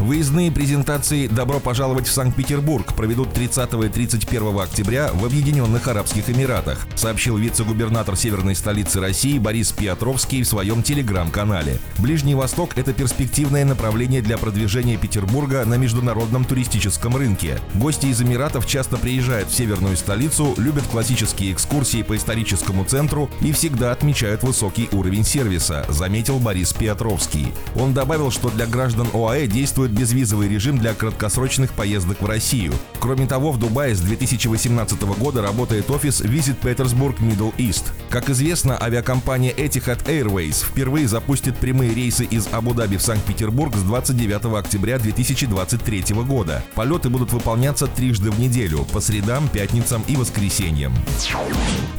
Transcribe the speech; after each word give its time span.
Выездные 0.00 0.52
презентации 0.52 1.26
«Добро 1.26 1.58
пожаловать 1.58 2.06
в 2.06 2.12
Санкт-Петербург» 2.12 2.94
проведут 2.94 3.32
30 3.32 3.74
и 3.84 3.88
31 3.88 4.60
октября 4.60 5.10
в 5.12 5.24
Объединенных 5.24 5.88
Арабских 5.88 6.30
Эмиратах, 6.30 6.86
сообщил 6.94 7.36
вице-губернатор 7.36 8.16
северной 8.16 8.54
столицы 8.54 9.00
России 9.00 9.40
Борис 9.40 9.72
Петровский 9.72 10.44
в 10.44 10.46
своем 10.46 10.84
телеграм-канале. 10.84 11.80
Ближний 11.98 12.36
Восток– 12.36 12.70
это 12.78 12.92
перспективное 12.92 13.64
направление 13.64 14.22
для 14.22 14.38
продвижения 14.38 14.96
Петербурга 14.96 15.64
на 15.64 15.74
международном 15.74 16.44
туристическом 16.44 17.16
рынке. 17.16 17.58
Гости 17.74 18.06
из 18.06 18.22
Эмиратов 18.22 18.66
часто 18.68 18.98
приезжают 18.98 19.48
в 19.48 19.54
северную 19.54 19.96
столицу, 19.96 20.54
любят 20.58 20.84
классические 20.84 21.52
экскурсии 21.52 22.02
по 22.04 22.16
историческому 22.16 22.84
центру 22.84 23.28
и 23.40 23.50
всегда 23.50 23.90
отмечают 23.90 24.44
высокий 24.44 24.88
уровень 24.92 25.24
сервиса, 25.24 25.84
заметил 25.88 26.38
Борис 26.38 26.72
Петровский. 26.72 27.48
Он 27.74 27.94
добавил, 27.94 28.30
что 28.30 28.48
для 28.48 28.66
граждан 28.66 29.08
ОАЭ 29.12 29.48
действует 29.48 29.87
действует 29.88 29.90
безвизовый 29.90 30.48
режим 30.48 30.78
для 30.78 30.94
краткосрочных 30.94 31.72
поездок 31.72 32.20
в 32.20 32.26
Россию. 32.26 32.72
Кроме 33.00 33.26
того, 33.26 33.52
в 33.52 33.58
Дубае 33.58 33.94
с 33.94 34.00
2018 34.00 35.00
года 35.02 35.42
работает 35.42 35.90
офис 35.90 36.20
Visit 36.20 36.56
Petersburg 36.62 37.18
Middle 37.18 37.54
East. 37.56 37.84
Как 38.10 38.30
известно, 38.30 38.80
авиакомпания 38.80 39.52
Etihad 39.52 40.04
Airways 40.06 40.64
впервые 40.64 41.08
запустит 41.08 41.56
прямые 41.56 41.94
рейсы 41.94 42.24
из 42.24 42.48
Абу-Даби 42.52 42.96
в 42.96 43.02
Санкт-Петербург 43.02 43.74
с 43.76 43.82
29 43.82 44.56
октября 44.56 44.98
2023 44.98 46.14
года. 46.24 46.62
Полеты 46.74 47.08
будут 47.08 47.32
выполняться 47.32 47.86
трижды 47.86 48.30
в 48.30 48.40
неделю– 48.40 48.86
по 48.92 49.00
средам, 49.00 49.48
пятницам 49.48 50.02
и 50.08 50.16
воскресеньям. 50.16 50.94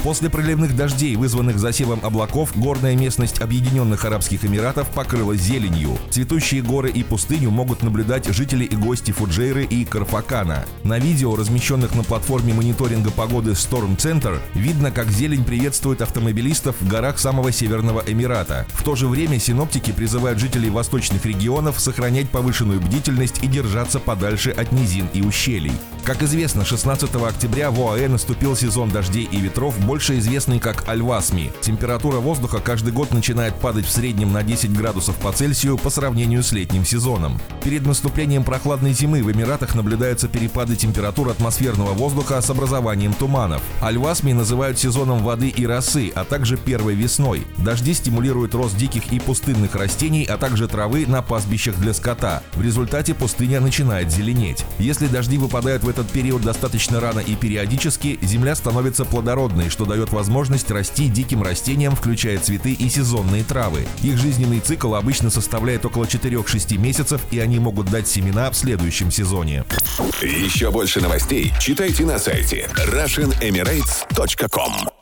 После 0.04 0.30
проливных 0.30 0.76
дождей, 0.76 1.16
вызванных 1.16 1.60
засевом 1.60 2.00
облаков, 2.04 2.52
горная 2.56 2.96
местность 2.96 3.42
Объединенных 3.42 4.06
Арабских 4.06 4.46
Эмиратов 4.46 4.90
покрылась 4.90 5.42
зеленью. 5.42 5.98
Цветущие 6.10 6.62
горы 6.62 6.90
и 6.90 7.04
пустыню 7.04 7.52
могут 7.52 7.79
могут 7.80 7.84
наблюдать 7.84 8.34
жители 8.34 8.66
и 8.66 8.76
гости 8.76 9.12
Фуджейры 9.12 9.64
и 9.64 9.86
Карфакана. 9.86 10.66
На 10.84 11.00
видео, 11.00 11.36
размещенных 11.36 11.96
на 11.96 12.04
платформе 12.04 12.54
мониторинга 12.54 13.12
погоды 13.12 13.52
Storm 13.52 13.98
Center, 13.98 14.40
видно, 14.54 14.92
как 14.92 15.10
зелень 15.10 15.44
приветствует 15.44 16.02
автомобилистов 16.02 16.76
в 16.80 16.88
горах 16.88 17.20
самого 17.20 17.52
северного 17.52 18.04
Эмирата. 18.06 18.66
В 18.70 18.84
то 18.84 18.96
же 18.96 19.08
время 19.08 19.40
синоптики 19.40 19.92
призывают 19.92 20.40
жителей 20.40 20.70
восточных 20.70 21.26
регионов 21.26 21.80
сохранять 21.80 22.30
повышенную 22.30 22.82
бдительность 22.82 23.44
и 23.44 23.48
держаться 23.48 24.00
подальше 24.00 24.52
от 24.52 24.72
низин 24.72 25.08
и 25.14 25.22
ущелий. 25.22 25.74
Как 26.10 26.24
известно, 26.24 26.66
16 26.66 27.14
октября 27.18 27.70
в 27.70 27.80
ОАЭ 27.80 28.08
наступил 28.08 28.56
сезон 28.56 28.90
дождей 28.90 29.30
и 29.32 29.40
ветров, 29.40 29.78
больше 29.86 30.18
известный 30.18 30.60
как 30.60 30.90
Альвасми. 30.90 31.52
Температура 31.62 32.18
воздуха 32.18 32.58
каждый 32.58 32.92
год 32.92 33.12
начинает 33.12 33.54
падать 33.54 33.86
в 33.86 33.92
среднем 33.92 34.34
на 34.34 34.42
10 34.42 34.76
градусов 34.76 35.16
по 35.18 35.32
Цельсию 35.32 35.78
по 35.78 35.92
сравнению 35.92 36.42
с 36.42 36.52
летним 36.52 36.84
сезоном. 36.84 37.40
Перед 37.64 37.86
наступлением 37.86 38.44
прохладной 38.44 38.94
зимы 38.94 39.22
в 39.22 39.32
Эмиратах 39.32 39.76
наблюдаются 39.76 40.28
перепады 40.28 40.76
температур 40.76 41.30
атмосферного 41.30 41.92
воздуха 41.92 42.42
с 42.42 42.50
образованием 42.50 43.14
туманов. 43.14 43.62
Альвасми 43.80 44.32
называют 44.32 44.80
сезоном 44.80 45.20
воды 45.20 45.50
и 45.50 45.68
росы, 45.68 46.12
а 46.16 46.24
также 46.26 46.58
первой 46.58 46.96
весной. 46.96 47.46
Дожди 47.60 47.94
стимулируют 47.94 48.56
рост 48.56 48.76
диких 48.76 49.14
и 49.14 49.20
пустынных 49.20 49.76
растений, 49.76 50.24
а 50.24 50.40
также 50.40 50.68
травы 50.68 51.06
на 51.06 51.22
пастбищах 51.22 51.76
для 51.76 51.94
скота. 51.94 52.42
В 52.56 52.64
результате 52.64 53.14
пустыня 53.14 53.62
начинает 53.62 54.12
зеленеть. 54.12 54.66
Если 54.80 55.06
дожди 55.06 55.38
выпадают 55.38 55.84
в 55.84 55.99
этот 56.00 56.12
период 56.12 56.42
достаточно 56.42 57.00
рано 57.00 57.20
и 57.20 57.36
периодически, 57.36 58.18
земля 58.22 58.56
становится 58.56 59.06
плодородной, 59.06 59.70
что 59.70 59.86
дает 59.86 60.12
возможность 60.12 60.72
расти 60.72 61.08
диким 61.08 61.44
растениям, 61.44 61.96
включая 61.96 62.40
цветы 62.40 62.72
и 62.72 62.90
сезонные 62.90 63.44
травы. 63.44 63.86
Их 64.02 64.18
жизненный 64.18 64.60
цикл 64.60 64.96
обычно 64.96 65.30
составляет 65.30 65.86
около 65.86 66.06
4-6 66.06 66.78
месяцев, 66.78 67.22
и 67.32 67.40
они 67.40 67.60
могут 67.60 67.90
дать 67.90 68.08
семена 68.08 68.50
в 68.50 68.56
следующем 68.56 69.12
сезоне. 69.12 69.66
Еще 70.22 70.72
больше 70.72 71.02
новостей 71.02 71.52
читайте 71.60 72.06
на 72.06 72.18
сайте 72.18 72.70
RussianEmirates.com 72.76 74.99